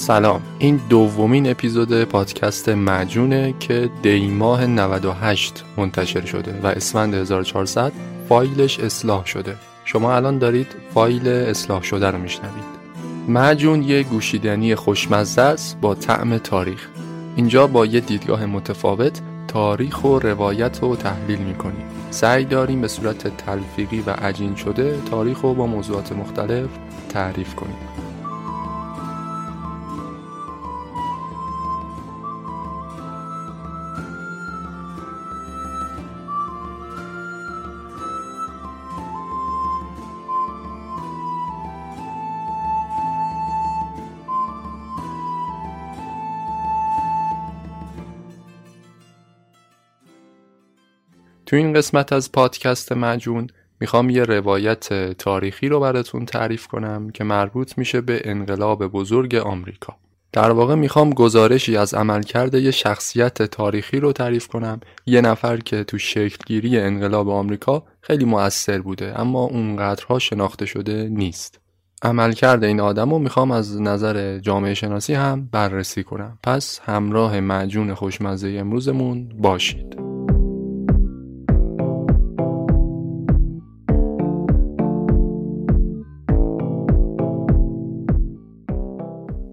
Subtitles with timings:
[0.00, 0.42] سلام.
[0.58, 7.92] این دومین اپیزود پادکست مجونه که دی ماه 98 منتشر شده و اسفند 1400
[8.28, 9.56] فایلش اصلاح شده.
[9.84, 12.64] شما الان دارید فایل اصلاح شده رو میشنوید.
[13.28, 16.88] معجون یه گوشیدنی خوشمزه است با طعم تاریخ.
[17.36, 21.84] اینجا با یه دیدگاه متفاوت تاریخ و روایت رو تحلیل می‌کنیم.
[22.10, 26.68] سعی داریم به صورت تلفیقی و عجین شده تاریخ رو با موضوعات مختلف
[27.08, 27.89] تعریف کنیم.
[51.50, 53.46] تو این قسمت از پادکست مجون
[53.80, 59.96] می‌خوام یه روایت تاریخی رو براتون تعریف کنم که مربوط میشه به انقلاب بزرگ آمریکا.
[60.32, 65.84] در واقع می‌خوام گزارشی از عملکرد یه شخصیت تاریخی رو تعریف کنم یه نفر که
[65.84, 71.60] تو شکلگیری انقلاب آمریکا خیلی مؤثر بوده اما اونقدرها شناخته شده نیست.
[72.02, 77.94] عملکرد این آدم رو می‌خوام از نظر جامعه شناسی هم بررسی کنم پس همراه مجون
[77.94, 80.09] خوشمزه امروزمون باشید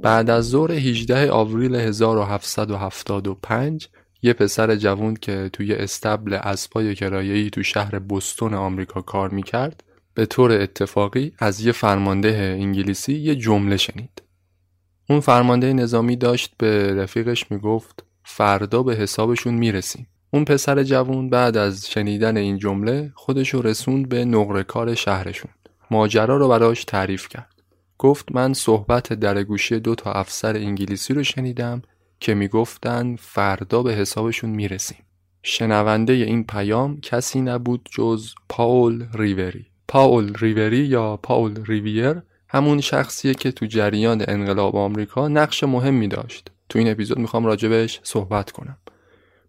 [0.07, 3.89] بعد از ظهر 18 آوریل 1775
[4.21, 10.25] یه پسر جوون که توی استبل اسبای کرایه‌ای تو شهر بوستون آمریکا کار می‌کرد به
[10.25, 14.21] طور اتفاقی از یه فرمانده انگلیسی یه جمله شنید.
[15.09, 20.07] اون فرمانده نظامی داشت به رفیقش می‌گفت فردا به حسابشون می‌رسیم.
[20.31, 25.51] اون پسر جوون بعد از شنیدن این جمله خودشو رسوند به نقره کار شهرشون.
[25.91, 27.56] ماجرا رو براش تعریف کرد.
[27.99, 31.81] گفت من صحبت در گوشی دو تا افسر انگلیسی رو شنیدم
[32.19, 34.97] که می‌گفتن فردا به حسابشون می‌رسیم.
[35.43, 39.65] شنونده این پیام کسی نبود جز پاول ریوری.
[39.87, 46.51] پاول ریوری یا پاول ریویر همون شخصیه که تو جریان انقلاب آمریکا نقش مهمی داشت.
[46.69, 48.77] تو این اپیزود می‌خوام راجبش صحبت کنم.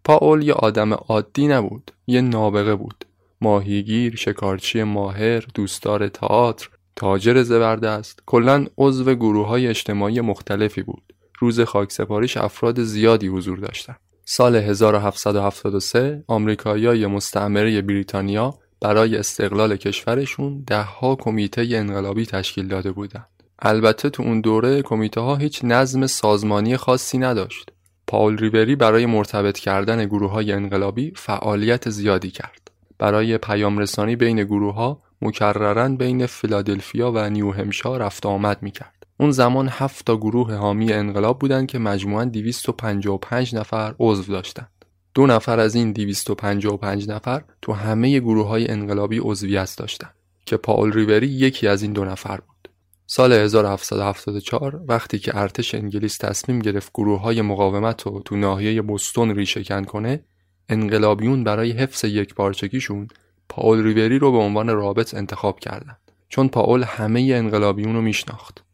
[0.04, 1.90] پاول یه آدم عادی نبود.
[2.06, 3.04] یه نابغه بود.
[3.40, 11.02] ماهیگیر، شکارچی ماهر، دوستدار تئاتر، تاجر زبردست کلا عضو گروه های اجتماعی مختلفی بود
[11.38, 21.14] روز خاکسپاریش افراد زیادی حضور داشتند سال 1773 آمریکاییای مستعمره بریتانیا برای استقلال کشورشون دهها
[21.14, 23.28] کمیته انقلابی تشکیل داده بودند.
[23.58, 27.70] البته تو اون دوره کمیته ها هیچ نظم سازمانی خاصی نداشت.
[28.06, 32.70] پاول ریوری برای مرتبط کردن گروه های انقلابی فعالیت زیادی کرد.
[32.98, 39.06] برای پیام رسانی بین گروه ها مکررن بین فیلادلفیا و نیو همشا رفت آمد می‌کرد.
[39.20, 44.70] اون زمان هفت تا گروه حامی انقلاب بودند که مجموعاً 255 نفر عضو داشتند.
[45.14, 50.14] دو نفر از این 255 نفر تو همه گروه های انقلابی عضویت داشتند
[50.46, 52.68] که پاول ریوری یکی از این دو نفر بود.
[53.06, 59.34] سال 1774 وقتی که ارتش انگلیس تصمیم گرفت گروه های مقاومت رو تو ناحیه بوستون
[59.34, 60.24] ریشه کنه
[60.68, 62.34] انقلابیون برای حفظ یک
[63.48, 65.98] پاول ریوری رو به عنوان رابط انتخاب کردند.
[66.28, 68.64] چون پاول همه انقلابیون رو میشناخت.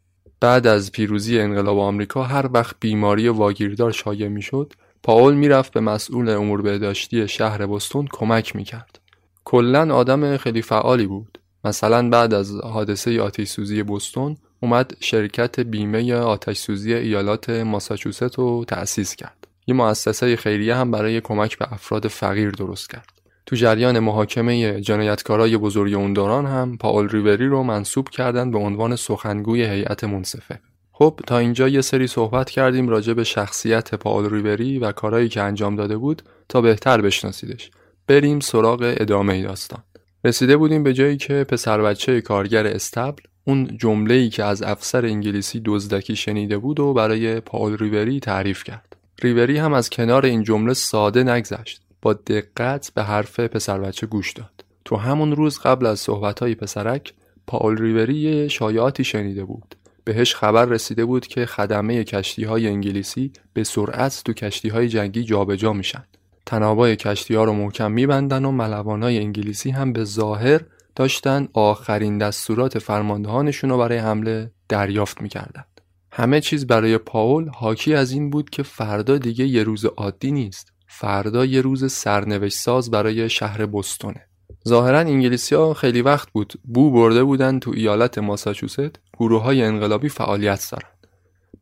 [0.40, 4.72] بعد از پیروزی انقلاب آمریکا هر وقت بیماری واگیردار شایع می‌شد
[5.02, 9.00] پاول می‌رفت به مسئول امور بهداشتی شهر بوستون کمک می‌کرد.
[9.44, 11.38] کلا آدم خیلی فعالی بود.
[11.64, 18.64] مثلا بعد از حادثه آتش سوزی بوستون اومد شرکت بیمه آتش سوزی ایالات ماساچوست رو
[18.68, 19.46] تأسیس کرد.
[19.66, 23.12] یه مؤسسه خیریه هم برای کمک به افراد فقیر درست کرد.
[23.46, 28.96] تو جریان محاکمه جنایتکارای بزرگ اون دوران هم پاول ریوری رو منصوب کردن به عنوان
[28.96, 30.60] سخنگوی هیئت منصفه.
[30.92, 35.42] خب تا اینجا یه سری صحبت کردیم راجع به شخصیت پاول ریوری و کارهایی که
[35.42, 37.70] انجام داده بود تا بهتر بشناسیدش.
[38.06, 39.82] بریم سراغ ادامه داستان.
[40.24, 45.06] رسیده بودیم به جایی که پسر بچه کارگر استبل اون جمله ای که از افسر
[45.06, 48.96] انگلیسی دزدکی شنیده بود و برای پاول ریوری تعریف کرد.
[49.22, 51.83] ریوری هم از کنار این جمله ساده نگذشت.
[52.04, 54.64] با دقت به حرف پسر بچه گوش داد.
[54.84, 57.14] تو همون روز قبل از صحبتهای پسرک
[57.46, 59.74] پاول ریوری شایعاتی شنیده بود.
[60.04, 65.24] بهش خبر رسیده بود که خدمه کشتی های انگلیسی به سرعت تو کشتی های جنگی
[65.24, 66.04] جابجا میشن.
[66.46, 70.60] تنابای کشتی ها رو محکم میبندن و ملوان های انگلیسی هم به ظاهر
[70.96, 75.64] داشتن آخرین دستورات فرماندهانشون رو برای حمله دریافت می‌کردن.
[76.12, 80.73] همه چیز برای پاول حاکی از این بود که فردا دیگه یه روز عادی نیست.
[80.96, 84.26] فردا یه روز سرنوشت ساز برای شهر بستونه.
[84.68, 90.08] ظاهرا انگلیسی ها خیلی وقت بود بو برده بودن تو ایالت ماساچوست گروه های انقلابی
[90.08, 90.88] فعالیت دارن.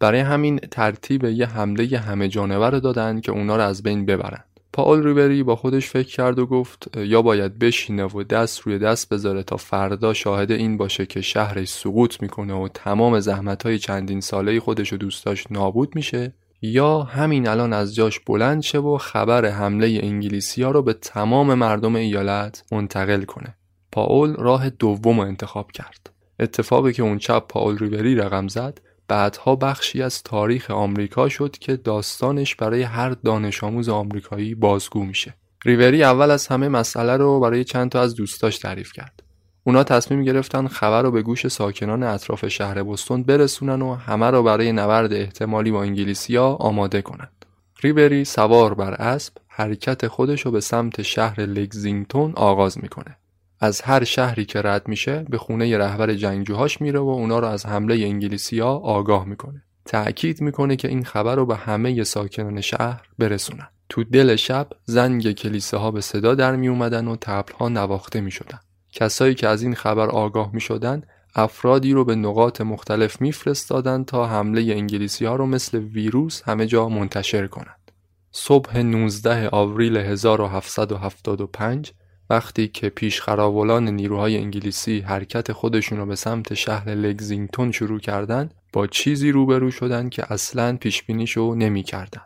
[0.00, 4.44] برای همین ترتیب یه حمله همه جانور رو دادن که اونا رو از بین ببرن.
[4.72, 9.08] پاول ریبری با خودش فکر کرد و گفت یا باید بشینه و دست روی دست
[9.08, 14.20] بذاره تا فردا شاهد این باشه که شهرش سقوط می‌کنه و تمام زحمت های چندین
[14.20, 16.32] ساله خودش و دوستاش نابود میشه.
[16.62, 21.54] یا همین الان از جاش بلند شه و خبر حمله انگلیسی ها رو به تمام
[21.54, 23.54] مردم ایالت منتقل کنه.
[23.92, 26.10] پاول راه دوم رو انتخاب کرد.
[26.40, 31.76] اتفاقی که اون چپ پاول ریوری رقم زد بعدها بخشی از تاریخ آمریکا شد که
[31.76, 35.34] داستانش برای هر دانش آموز آمریکایی بازگو میشه.
[35.64, 39.22] ریوری اول از همه مسئله رو برای چند تا از دوستاش تعریف کرد.
[39.64, 44.42] اونا تصمیم گرفتن خبر رو به گوش ساکنان اطراف شهر بستون برسونن و همه رو
[44.42, 47.46] برای نبرد احتمالی با انگلیسیا آماده کنند.
[47.82, 53.16] ریبری سوار بر اسب حرکت خودش رو به سمت شهر لگزینگتون آغاز می‌کنه.
[53.60, 57.66] از هر شهری که رد میشه به خونه رهبر جنگجوهاش میره و اونا رو از
[57.66, 59.62] حمله انگلیسیا آگاه می‌کنه.
[59.84, 63.68] تأکید می‌کنه که این خبر رو به همه ساکنان شهر برسونن.
[63.88, 68.20] تو دل شب زنگ کلیسه ها به صدا در می اومدن و تبل ها نواخته
[68.20, 68.60] می شدن.
[68.92, 71.02] کسایی که از این خبر آگاه می شدن
[71.34, 76.88] افرادی رو به نقاط مختلف میفرستادند تا حمله انگلیسی ها رو مثل ویروس همه جا
[76.88, 77.92] منتشر کنند.
[78.32, 81.92] صبح 19 آوریل 1775
[82.30, 88.86] وقتی که پیشخراولان نیروهای انگلیسی حرکت خودشون رو به سمت شهر لگزینگتون شروع کردند با
[88.86, 92.22] چیزی روبرو شدند که اصلا پیشبینیشو نمی کردن.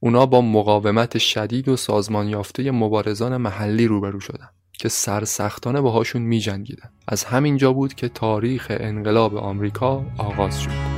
[0.00, 4.55] اونا با مقاومت شدید و سازمان یافته مبارزان محلی روبرو شدند.
[4.78, 6.90] که سرسختانه باهاشون می جنگیدن.
[7.08, 10.96] از همینجا بود که تاریخ انقلاب آمریکا آغاز شد.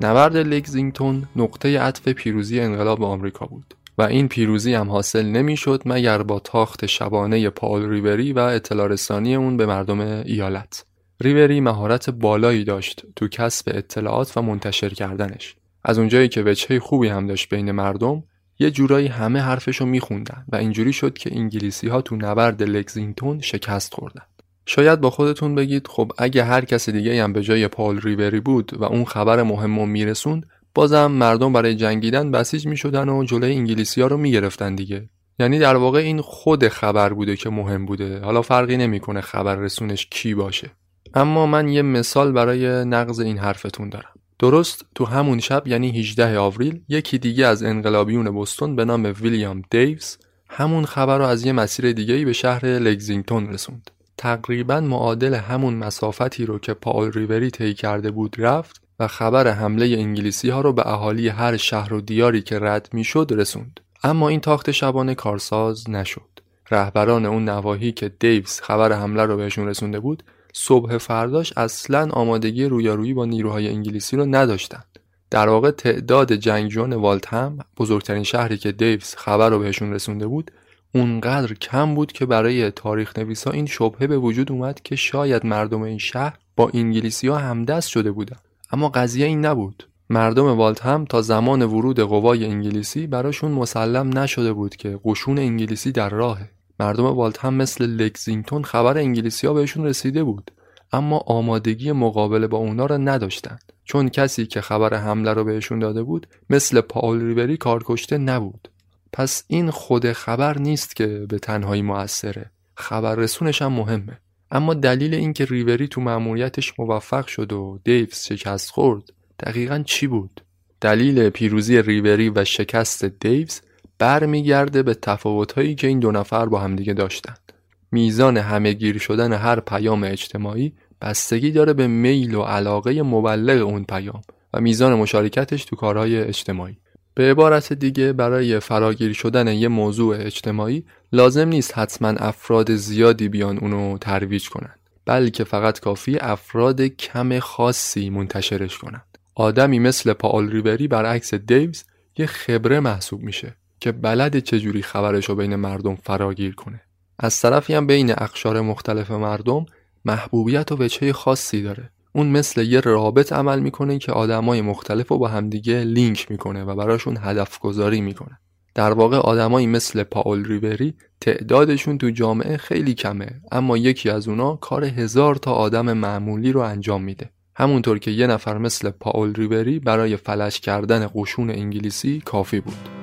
[0.00, 3.74] نبرد لگزینگتون نقطه عطف پیروزی انقلاب آمریکا بود.
[3.98, 9.34] و این پیروزی هم حاصل نمی‌شد مگر با تاخت شبانه پاول ریوری و اطلاع رسانی
[9.34, 10.84] اون به مردم ایالت.
[11.20, 15.56] ریوری مهارت بالایی داشت تو کسب اطلاعات و منتشر کردنش.
[15.84, 18.22] از اونجایی که وجهه خوبی هم داشت بین مردم
[18.58, 23.94] یه جورایی همه حرفشو میخوندن و اینجوری شد که انگلیسی ها تو نبرد لگزینگتون شکست
[23.94, 24.22] خوردن.
[24.66, 28.72] شاید با خودتون بگید خب اگه هر کس دیگه هم به جای پال ریوری بود
[28.78, 33.52] و اون خبر مهم رو میرسوند بازم مردم برای جنگیدن بسیج می شدن و جلوی
[33.52, 35.08] انگلیسی ها رو می گرفتن دیگه.
[35.38, 38.20] یعنی در واقع این خود خبر بوده که مهم بوده.
[38.20, 40.70] حالا فرقی نمی‌کنه خبر رسونش کی باشه.
[41.14, 44.14] اما من یه مثال برای نقض این حرفتون دارم.
[44.38, 49.62] درست تو همون شب یعنی 18 آوریل یکی دیگه از انقلابیون بستون به نام ویلیام
[49.70, 53.90] دیوز همون خبر رو از یه مسیر دیگه‌ای به شهر لگزینگتون رسوند.
[54.16, 59.86] تقریبا معادل همون مسافتی رو که پاول ریوری طی کرده بود رفت و خبر حمله
[59.86, 63.80] انگلیسی ها رو به اهالی هر شهر و دیاری که رد می‌شد رسوند.
[64.02, 66.40] اما این تاخت شبانه کارساز نشد.
[66.70, 70.22] رهبران اون نواحی که دیوز خبر حمله رو بهشون رسونده بود
[70.52, 74.98] صبح فرداش اصلا آمادگی رویارویی با نیروهای انگلیسی رو نداشتند.
[75.30, 80.50] در واقع تعداد جنگجویان والتهم بزرگترین شهری که دیوز خبر رو بهشون رسونده بود
[80.94, 85.82] اونقدر کم بود که برای تاریخ نویسا این شبهه به وجود اومد که شاید مردم
[85.82, 88.36] این شهر با انگلیسی ها همدست شده بودن.
[88.74, 89.88] اما قضیه این نبود.
[90.10, 96.08] مردم والتهم تا زمان ورود قوای انگلیسی براشون مسلم نشده بود که قشون انگلیسی در
[96.08, 96.50] راهه.
[96.80, 100.50] مردم والتهم مثل لکزینگتون خبر انگلیسی ها بهشون رسیده بود
[100.92, 106.02] اما آمادگی مقابله با اونا را نداشتند چون کسی که خبر حمله رو بهشون داده
[106.02, 108.68] بود مثل پاول ریبری کارکشته نبود.
[109.12, 114.20] پس این خود خبر نیست که به تنهایی موثره خبر رسونش هم مهمه.
[114.54, 119.02] اما دلیل اینکه ریوری تو مأموریتش موفق شد و دیوز شکست خورد
[119.40, 120.40] دقیقا چی بود؟
[120.80, 123.60] دلیل پیروزی ریوری و شکست دیوز
[123.98, 127.52] برمیگرده به تفاوتهایی که این دو نفر با همدیگه داشتند
[127.92, 134.22] میزان همهگیر شدن هر پیام اجتماعی بستگی داره به میل و علاقه مبلغ اون پیام
[134.54, 136.76] و میزان مشارکتش تو کارهای اجتماعی.
[137.14, 143.58] به عبارت دیگه برای فراگیر شدن یه موضوع اجتماعی لازم نیست حتما افراد زیادی بیان
[143.58, 149.18] اونو ترویج کنند بلکه فقط کافی افراد کم خاصی منتشرش کنند.
[149.34, 151.84] آدمی مثل پاول ریوری برعکس دیوز
[152.18, 156.80] یه خبره محسوب میشه که بلد چجوری خبرش رو بین مردم فراگیر کنه.
[157.18, 159.66] از طرفی هم بین اقشار مختلف مردم
[160.04, 165.18] محبوبیت و وجهه خاصی داره؟ اون مثل یه رابط عمل می‌کنه که آدمای مختلف رو
[165.18, 168.38] با همدیگه لینک می‌کنه و براشون هدف گذاری می‌کنه.
[168.74, 174.56] در واقع آدمایی مثل پاول ریوری تعدادشون تو جامعه خیلی کمه اما یکی از اونا
[174.56, 177.30] کار هزار تا آدم معمولی رو انجام میده.
[177.56, 182.93] همونطور که یه نفر مثل پاول ریوری برای فلش کردن قشون انگلیسی کافی بود.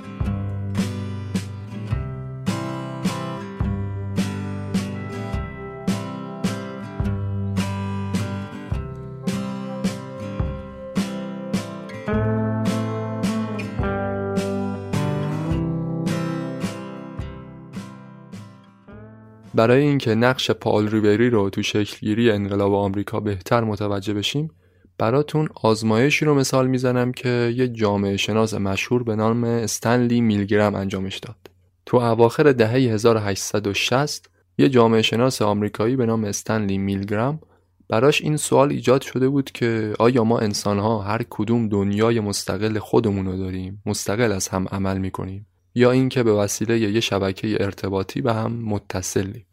[19.55, 24.51] برای اینکه نقش پال ریبری رو تو شکلگیری انقلاب آمریکا بهتر متوجه بشیم
[24.98, 31.17] براتون آزمایشی رو مثال می‌زنم که یه جامعه شناس مشهور به نام استنلی میلگرام انجامش
[31.17, 31.36] داد.
[31.86, 37.39] تو اواخر دهه 1860 یه جامعه شناس آمریکایی به نام استنلی میلگرام
[37.89, 43.25] براش این سوال ایجاد شده بود که آیا ما انسانها هر کدوم دنیای مستقل خودمون
[43.25, 48.33] رو داریم مستقل از هم عمل می‌کنیم؟ یا اینکه به وسیله یه شبکه ارتباطی به
[48.33, 49.45] هم متصلیم.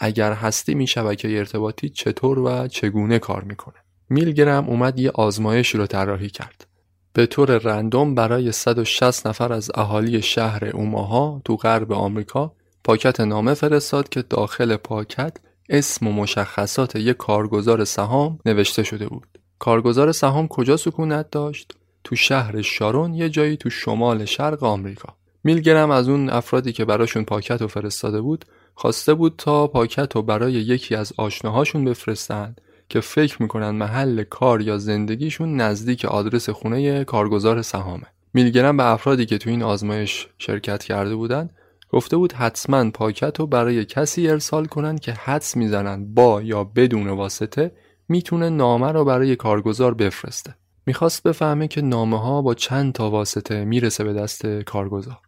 [0.00, 3.74] اگر هستیم این شبکه ارتباطی چطور و چگونه کار می‌کنه؟
[4.10, 6.66] میلگرم اومد یه آزمایش رو طراحی کرد.
[7.12, 12.52] به طور رندوم برای 160 نفر از اهالی شهر اوماها تو غرب آمریکا
[12.84, 15.36] پاکت نامه فرستاد که داخل پاکت
[15.68, 19.38] اسم و مشخصات یک کارگزار سهام نوشته شده بود.
[19.58, 21.72] کارگزار سهام کجا سکونت داشت؟
[22.04, 25.16] تو شهر شارون یه جایی تو شمال شرق آمریکا.
[25.44, 30.22] میلگرم از اون افرادی که براشون پاکت رو فرستاده بود خواسته بود تا پاکت رو
[30.22, 37.04] برای یکی از آشناهاشون بفرستند که فکر می‌کنن محل کار یا زندگیشون نزدیک آدرس خونه
[37.04, 38.06] کارگزار سهامه.
[38.34, 41.52] میلگرم به افرادی که تو این آزمایش شرکت کرده بودند
[41.90, 47.08] گفته بود حتما پاکت رو برای کسی ارسال کنن که حدس می‌زنن با یا بدون
[47.08, 47.72] واسطه
[48.08, 50.54] می‌تونه نامه رو برای کارگزار بفرسته.
[50.86, 55.18] می‌خواست بفهمه که نامه ها با چند تا واسطه می‌رسه به دست کارگزار.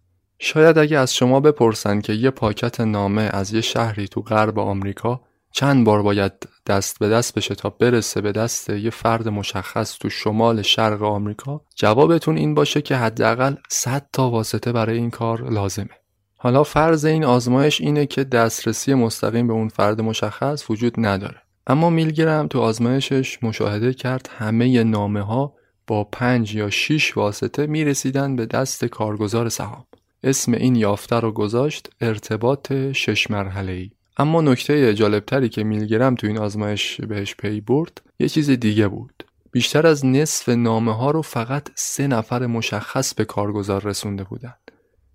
[0.42, 5.20] شاید اگه از شما بپرسن که یه پاکت نامه از یه شهری تو غرب آمریکا
[5.52, 6.32] چند بار باید
[6.66, 11.61] دست به دست بشه تا برسه به دست یه فرد مشخص تو شمال شرق آمریکا
[11.76, 16.00] جوابتون این باشه که حداقل 100 تا واسطه برای این کار لازمه.
[16.37, 21.42] حالا فرض این آزمایش اینه که دسترسی مستقیم به اون فرد مشخص وجود نداره.
[21.66, 25.54] اما میلگرم تو آزمایشش مشاهده کرد همه نامه ها
[25.87, 29.85] با پنج یا 6 واسطه می‌رسیدن به دست کارگزار سهام.
[30.22, 36.26] اسم این یافته رو گذاشت ارتباط شش مرحله ای اما نکته جالبتری که میلگرم تو
[36.26, 39.24] این آزمایش بهش پی برد یه چیز دیگه بود.
[39.52, 44.70] بیشتر از نصف نامه ها رو فقط سه نفر مشخص به کارگزار رسونده بودند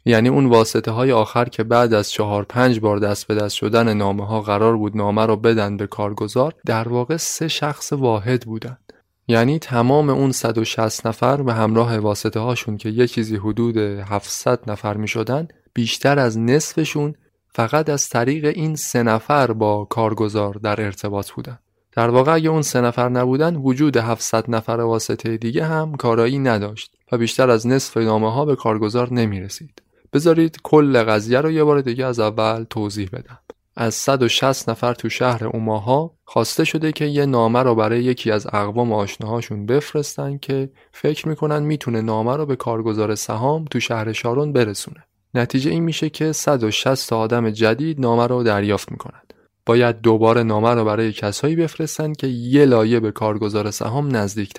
[0.05, 3.93] یعنی اون واسطه های آخر که بعد از چهار پنج بار دست به دست شدن
[3.93, 8.93] نامه ها قرار بود نامه رو بدن به کارگزار در واقع سه شخص واحد بودند
[9.27, 14.97] یعنی تمام اون 160 نفر به همراه واسطه هاشون که یه چیزی حدود 700 نفر
[14.97, 17.15] می شدن بیشتر از نصفشون
[17.47, 21.59] فقط از طریق این سه نفر با کارگزار در ارتباط بودن.
[21.91, 26.91] در واقع اگه اون سه نفر نبودن وجود 700 نفر واسطه دیگه هم کارایی نداشت
[27.11, 29.81] و بیشتر از نصف نامه ها به کارگزار نمی رسید
[30.13, 33.39] بذارید کل قضیه رو یه بار دیگه از اول توضیح بدم.
[33.75, 38.47] از 160 نفر تو شهر اوماها خواسته شده که یه نامه رو برای یکی از
[38.47, 44.53] اقوام آشناهاشون بفرستن که فکر می‌کنن می‌تونه نامه رو به کارگزار سهام تو شهر شارون
[44.53, 45.03] برسونه.
[45.33, 49.21] نتیجه این میشه که 160 آدم جدید نامه رو دریافت می‌کنن.
[49.65, 54.53] باید دوباره نامه رو برای کسایی بفرستن که یه لایه به کارگزار سهام نزدیک.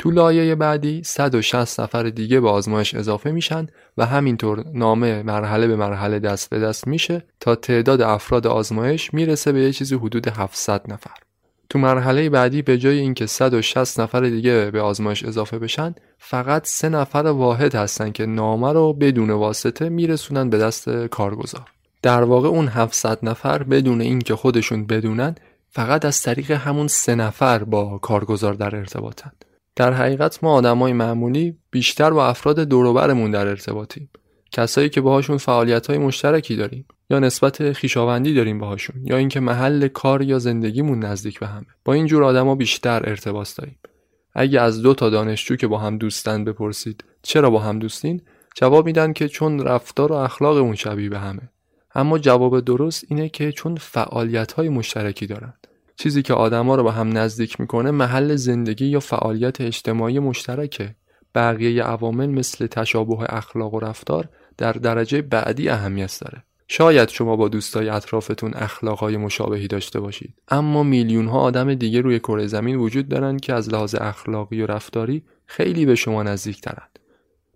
[0.00, 3.66] تو لایه بعدی 160 نفر دیگه به آزمایش اضافه میشن
[3.98, 9.52] و همینطور نامه مرحله به مرحله دست به دست میشه تا تعداد افراد آزمایش می‌رسه
[9.52, 11.14] به یه چیزی حدود 700 نفر.
[11.68, 16.88] تو مرحله بعدی به جای اینکه 160 نفر دیگه به آزمایش اضافه بشن فقط سه
[16.88, 21.68] نفر واحد هستن که نامه رو بدون واسطه میرسونن به دست کارگزار.
[22.02, 25.34] در واقع اون 700 نفر بدون اینکه خودشون بدونن
[25.70, 29.32] فقط از طریق همون سه نفر با کارگزار در ارتباطن.
[29.76, 34.10] در حقیقت ما آدمای معمولی بیشتر با افراد دوروبرمون در ارتباطیم.
[34.52, 39.88] کسایی که باهاشون فعالیت های مشترکی داریم یا نسبت خیشاوندی داریم باهاشون یا اینکه محل
[39.88, 41.66] کار یا زندگیمون نزدیک به همه.
[41.84, 43.78] با این جور آدما بیشتر ارتباط داریم.
[44.34, 48.22] اگه از دو تا دانشجو که با هم دوستن بپرسید چرا با هم دوستین
[48.54, 51.50] جواب میدن که چون رفتار و اخلاقمون شبیه به همه.
[51.94, 55.52] اما جواب درست اینه که چون فعالیت های مشترکی دارن.
[56.00, 60.94] چیزی که آدما رو به هم نزدیک می‌کنه محل زندگی یا فعالیت اجتماعی مشترکه.
[61.34, 64.28] بقیه عوامل مثل تشابه اخلاق و رفتار
[64.58, 66.42] در درجه بعدی اهمیت داره.
[66.68, 72.18] شاید شما با دوستای اطرافتون اخلاقهای مشابهی داشته باشید اما میلیون ها آدم دیگه روی
[72.18, 76.98] کره زمین وجود دارن که از لحاظ اخلاقی و رفتاری خیلی به شما نزدیک ترند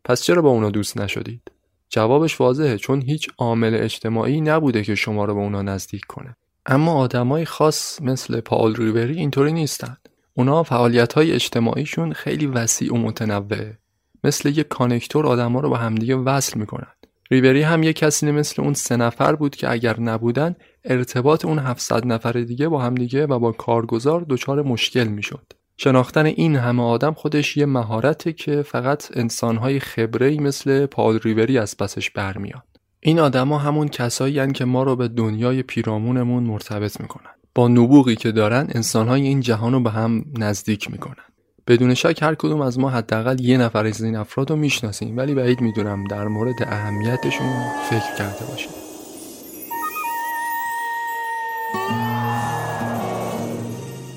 [0.05, 1.53] پس چرا با اونا دوست نشدید؟
[1.89, 6.37] جوابش واضحه چون هیچ عامل اجتماعی نبوده که شما رو به اونا نزدیک کنه.
[6.67, 9.97] اما آدمای خاص مثل پاول ریوری اینطوری نیستن.
[10.35, 13.79] اونا فعالیت های اجتماعیشون خیلی وسیع و متنوعه.
[14.25, 16.93] مثل یک کانکتور آدما رو با همدیگه وصل می‌کنن.
[17.31, 22.07] ریوری هم یک کسی مثل اون سه نفر بود که اگر نبودن ارتباط اون 700
[22.07, 25.53] نفر دیگه با همدیگه و با کارگزار دچار مشکل می‌شد.
[25.77, 31.77] شناختن این همه آدم خودش یه مهارته که فقط انسانهای خبره مثل پاول ریوری از
[31.77, 32.74] پسش برمیاد.
[33.07, 37.31] این آدما همون کسایی که ما رو به دنیای پیرامونمون مرتبط می‌کنن.
[37.55, 41.25] با نبوغی که دارن انسانهای این جهان رو به هم نزدیک می‌کنن.
[41.67, 45.17] بدون شک هر کدوم از ما حداقل یه نفر از این افراد رو می‌شناسیم.
[45.17, 47.47] ولی بعید می‌دونم در مورد اهمیتشون
[47.91, 48.71] فکر کرده باشیم.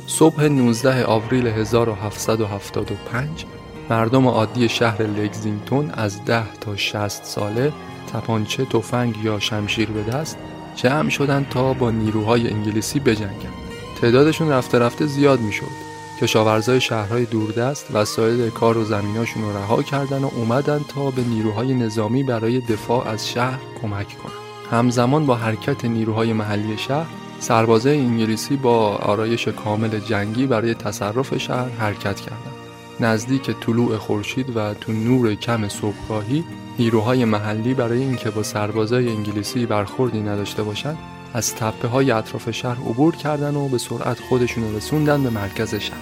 [0.08, 3.46] صبح 19 آوریل 1775
[3.90, 7.74] مردم عادی شهر لگزینگتون از 10 تا 60 ساله
[8.14, 10.38] تپانچه تفنگ یا شمشیر به دست
[10.76, 13.54] جمع شدن تا با نیروهای انگلیسی بجنگند
[14.02, 15.88] تعدادشون رفته رفته زیاد می‌شد.
[16.22, 21.74] کشاورزای شهرهای دوردست وسایل کار و زمیناشون رو رها کردن و اومدن تا به نیروهای
[21.74, 24.48] نظامی برای دفاع از شهر کمک کنند.
[24.72, 27.08] همزمان با حرکت نیروهای محلی شهر
[27.40, 32.58] سربازای انگلیسی با آرایش کامل جنگی برای تصرف شهر حرکت کردند
[33.00, 36.44] نزدیک طلوع خورشید و تو نور کم صبحگاهی
[36.80, 40.98] نیروهای محلی برای اینکه با سربازای انگلیسی برخوردی نداشته باشند
[41.34, 45.98] از تپه های اطراف شهر عبور کردن و به سرعت خودشون رسوندن به مرکز شهر.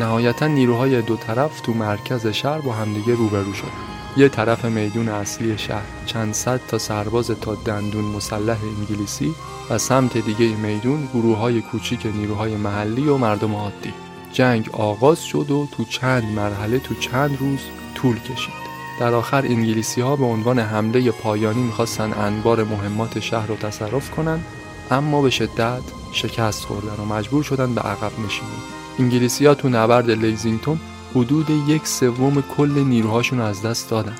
[0.00, 3.68] نهایتا نیروهای دو طرف تو مرکز شهر با همدیگه روبرو شدن.
[4.16, 9.34] یه طرف میدون اصلی شهر چند صد تا سرباز تا دندون مسلح انگلیسی
[9.70, 13.94] و سمت دیگه میدون گروه های کوچیک نیروهای محلی و مردم عادی.
[14.32, 17.60] جنگ آغاز شد و تو چند مرحله تو چند روز
[17.94, 18.65] طول کشید.
[19.00, 24.44] در آخر انگلیسی ها به عنوان حمله پایانی می‌خواستن انبار مهمات شهر رو تصرف کنند
[24.90, 25.82] اما به شدت
[26.12, 28.50] شکست خوردن و مجبور شدن به عقب نشینی.
[28.98, 30.80] انگلیسی ها تو نبرد لیزینگتون
[31.14, 34.16] حدود یک سوم کل نیروهاشون از دست دادن.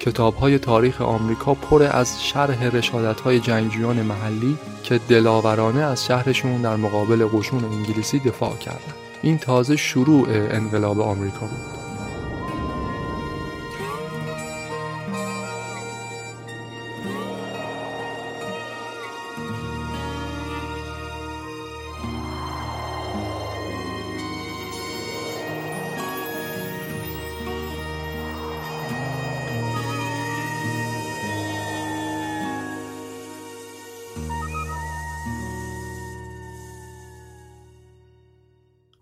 [0.00, 6.62] کتاب های تاریخ آمریکا پر از شرح رشادت های جنگجویان محلی که دلاورانه از شهرشون
[6.62, 8.94] در مقابل قشون انگلیسی دفاع کردند.
[9.22, 11.79] این تازه شروع انقلاب آمریکا بود.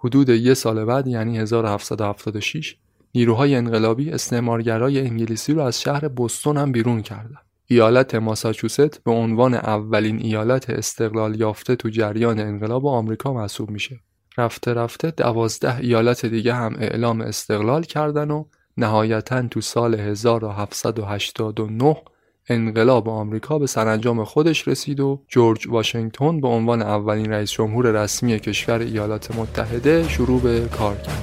[0.09, 2.77] حدود یه سال بعد یعنی 1776
[3.15, 7.39] نیروهای انقلابی استعمارگرای انگلیسی رو از شهر بوستون هم بیرون کردن.
[7.67, 14.01] ایالت ماساچوست به عنوان اولین ایالت استقلال یافته تو جریان انقلاب آمریکا محسوب میشه.
[14.39, 18.45] رفته رفته دوازده ایالت دیگه هم اعلام استقلال کردن و
[18.77, 21.97] نهایتا تو سال 1789
[22.51, 28.39] انقلاب آمریکا به سرانجام خودش رسید و جورج واشنگتن به عنوان اولین رئیس جمهور رسمی
[28.39, 31.23] کشور ایالات متحده شروع به کار کرد.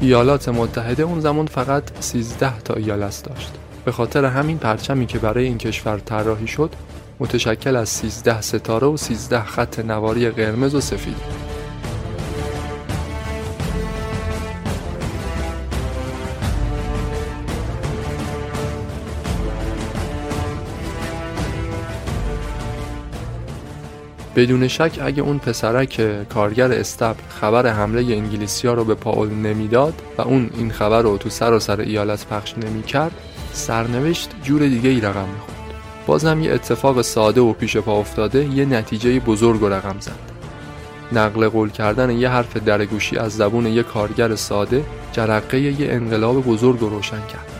[0.00, 3.52] ایالات متحده اون زمان فقط 13 تا ایالت داشت.
[3.84, 6.70] به خاطر همین پرچمی که برای این کشور طراحی شد
[7.20, 11.47] متشکل از 13 ستاره و 13 خط نواری قرمز و سفید
[24.38, 29.94] بدون شک اگه اون پسرک کارگر استبل خبر حمله انگلیسی ها رو به پاول نمی‌داد
[30.18, 33.12] و اون این خبر رو تو سر و سر ایالت پخش نمی‌کرد
[33.52, 35.58] سرنوشت جور دیگه ای رقم می‌خورد.
[36.06, 40.18] بازم یه اتفاق ساده و پیش پا افتاده یه نتیجه بزرگ و رقم زد.
[41.12, 46.82] نقل قول کردن یه حرف درگوشی از زبون یه کارگر ساده جرقه یه انقلاب بزرگ
[46.82, 47.52] و روشن کرد.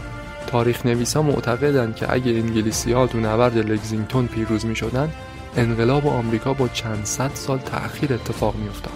[0.47, 5.13] تاریخ نویسا معتقدند که اگه انگلیسی ها تو نبرد لگزینگتون پیروز می شدن
[5.59, 8.93] انقلاب آمریکا با چند صد سال تأخیر اتفاق می افتاد.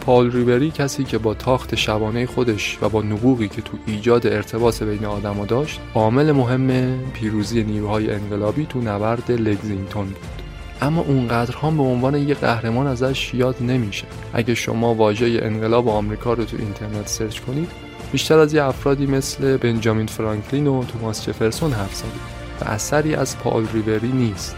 [0.00, 4.82] پال ریبری کسی که با تاخت شبانه خودش و با نبوغی که تو ایجاد ارتباط
[4.82, 10.42] بین آدما داشت عامل مهم پیروزی نیروهای انقلابی تو نبرد لگزینگتون بود.
[10.80, 14.06] اما اونقدر هم به عنوان یه قهرمان ازش یاد نمیشه.
[14.32, 17.70] اگه شما واژه انقلاب آمریکا رو تو اینترنت سرچ کنید
[18.12, 23.38] بیشتر از یه افرادی مثل بنجامین فرانکلین و توماس جفرسون حرف زدید و اثری از
[23.38, 24.56] پال ریبری نیست.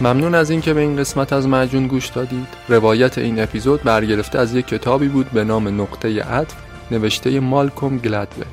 [0.00, 2.46] ممنون از اینکه به این قسمت از معجون گوش دادید.
[2.68, 6.54] روایت این اپیزود برگرفته از یک کتابی بود به نام نقطه عطف
[6.90, 8.46] نوشته مالکوم گلدوه.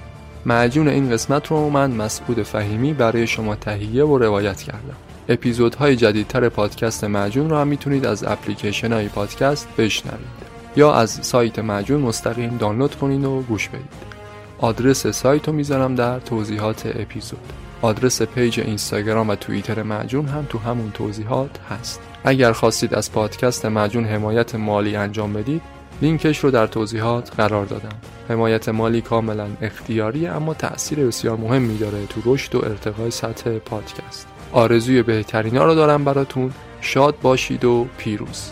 [0.46, 4.96] معجون این قسمت رو من مسعود فهیمی برای شما تهیه و روایت کردم.
[5.30, 10.44] اپیزودهای جدیدتر پادکست معجون رو هم می‌تونید از اپلیکیشن های پادکست بشنوید
[10.76, 14.14] یا از سایت معجون مستقیم دانلود کنید و گوش بدید.
[14.60, 17.54] آدرس سایت رو می‌ذارم در توضیحات اپیزود.
[17.84, 22.02] آدرس پیج اینستاگرام و توییتر معجون هم تو همون توضیحات هست.
[22.24, 25.62] اگر خواستید از پادکست معجون حمایت مالی انجام بدید
[26.02, 27.96] لینکش رو در توضیحات قرار دادم.
[28.30, 34.28] حمایت مالی کاملا اختیاری اما تأثیر بسیار مهمی داره تو رشد و ارتقای سطح پادکست.
[34.52, 36.52] آرزوی بهترینا رو دارم براتون.
[36.82, 38.52] شاد باشید و پیروز.